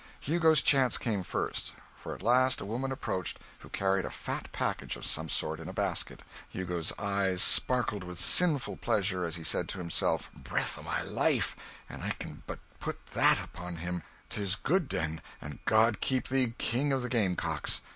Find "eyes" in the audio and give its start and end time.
6.97-7.43